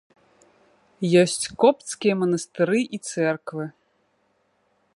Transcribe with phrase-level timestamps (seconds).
[1.21, 3.65] Ёсць копцкія манастыры і цэрквы.